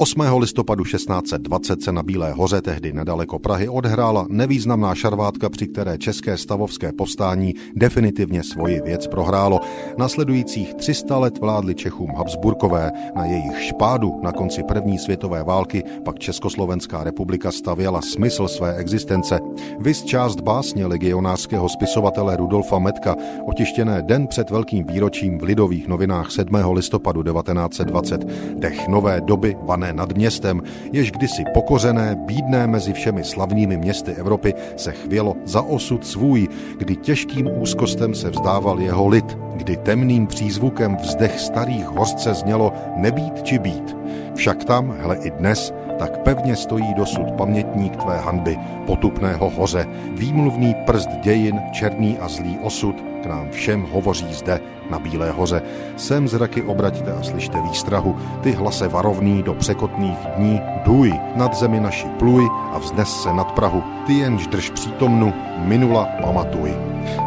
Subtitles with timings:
[0.00, 0.20] 8.
[0.38, 6.36] listopadu 1620 se na Bílé hoře, tehdy nedaleko Prahy, odhrála nevýznamná šarvátka, při které české
[6.36, 9.60] stavovské povstání definitivně svoji věc prohrálo.
[9.98, 16.18] Nasledujících 300 let vládli Čechům Habsburkové, na jejich špádu na konci první světové války pak
[16.18, 19.38] Československá republika stavěla smysl své existence.
[19.78, 26.30] Vys část básně legionářského spisovatele Rudolfa Metka, otištěné den před velkým výročím v Lidových novinách
[26.30, 26.54] 7.
[26.72, 28.24] listopadu 1920.
[28.54, 30.62] Dech nové doby vané nad městem,
[30.92, 36.48] jež kdysi pokořené, bídné mezi všemi slavnými městy Evropy, se chvělo za osud svůj,
[36.78, 43.42] kdy těžkým úzkostem se vzdával jeho lid, kdy temným přízvukem vzdech starých hořce znělo nebýt
[43.42, 43.96] či být.
[44.34, 50.74] Však tam, hle i dnes, tak pevně stojí dosud pamětník tvé hanby, potupného hoře, výmluvný
[50.86, 54.60] prst dějin, černý a zlý osud, k nám všem hovoří zde
[54.90, 55.62] na Bílé hoře.
[55.96, 61.80] Sem zraky obraťte a slyšte výstrahu, ty hlase varovný do překotných dní, duj, nad zemi
[61.80, 66.74] naši pluj a vznes se nad Prahu, ty jenž drž přítomnu, minula pamatuj.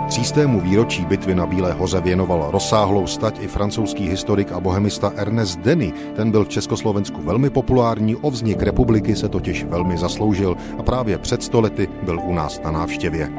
[0.08, 5.60] Třístému výročí bitvy na Bílé hoře věnoval rozsáhlou stať i francouzský historik a bohemista Ernest
[5.60, 5.94] Denny.
[6.16, 11.18] Ten byl v Československu velmi populární, o vznik republiky se totiž velmi zasloužil a právě
[11.18, 13.30] před stolety byl u nás na návštěvě.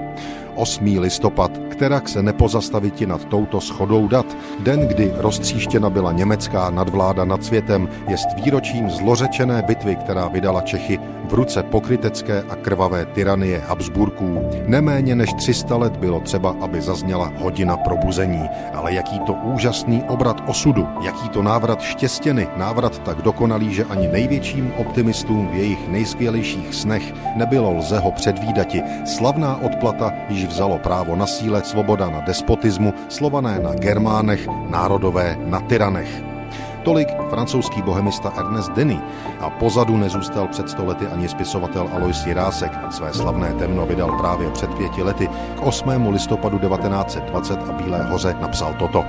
[0.55, 0.99] 8.
[0.99, 4.27] listopad, kterak se nepozastaviti nad touto schodou dat.
[4.61, 11.01] Den, kdy roztříštěna byla německá nadvláda nad světem, je výročím zlořečené bitvy, která vydala Čechy
[11.29, 14.51] v ruce pokrytecké a krvavé tyranie Habsburků.
[14.67, 18.49] Neméně než 300 let bylo třeba, aby zazněla hodina probuzení.
[18.75, 24.09] Ale jaký to úžasný obrat osudu, jaký to návrat štěstěny, návrat tak dokonalý, že ani
[24.09, 28.83] největším optimistům v jejich nejskvělejších snech nebylo lze ho předvídati.
[29.05, 35.61] Slavná odplata již vzalo právo na síle, svoboda na despotismu, slované na Germánech, národové na
[35.61, 36.23] tyranech.
[36.85, 39.01] Tolik francouzský bohemista Ernest Denny
[39.41, 42.73] a pozadu nezůstal před stolety ani spisovatel Alois Jirásek.
[42.91, 45.29] Své slavné temno vydal právě před pěti lety.
[45.57, 46.13] K 8.
[46.13, 49.05] listopadu 1920 a Bílé hoře napsal toto.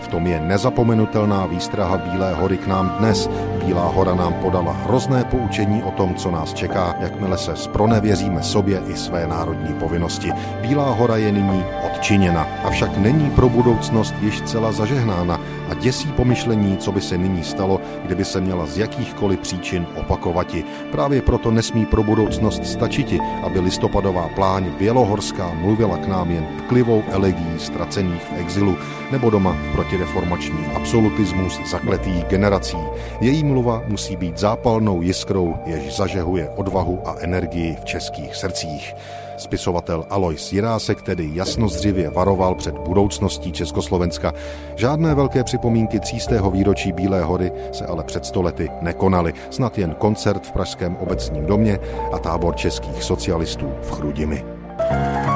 [0.00, 3.30] V tom je nezapomenutelná výstraha Bílé hory k nám dnes.
[3.64, 8.82] Bílá hora nám podala hrozné poučení o tom, co nás čeká, jakmile se spronevěříme sobě
[8.88, 10.32] i své národní povinnosti.
[10.60, 16.76] Bílá hora je nyní odčiněna, avšak není pro budoucnost již celá zažehnána a děsí pomyšlení,
[16.76, 20.64] co by se nyní stalo, kdyby se měla z jakýchkoliv příčin opakovati.
[20.92, 27.02] Právě proto nesmí pro budoucnost stačiti, aby listopadová pláň Bělohorská mluvila k nám jen tklivou
[27.10, 28.76] elegií ztracených v exilu
[29.12, 32.78] nebo doma protireformační absolutismus zakletých generací.
[33.20, 38.94] Její mluva musí být zápalnou jiskrou, jež zažehuje odvahu a energii v českých srdcích.
[39.36, 44.32] Spisovatel Alois Jirásek tedy jasnozřivě varoval před budoucností Československa.
[44.76, 49.32] Žádné velké připomínky třístého výročí Bílé hory se ale před stolety nekonaly.
[49.50, 51.78] Snad jen koncert v Pražském obecním domě
[52.12, 54.44] a tábor českých socialistů v Chrudimi.
[54.76, 55.33] thank you